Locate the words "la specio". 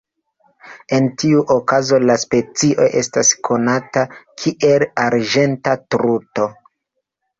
2.11-2.87